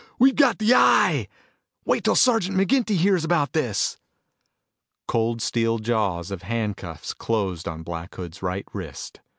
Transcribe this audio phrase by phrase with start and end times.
[0.17, 1.27] We've got the Eye.
[1.85, 3.97] Wait till Sergeant McGinty hears about this!"
[5.07, 9.21] Cold steel jaws of handcuffs closed on Black Hood's right wrist.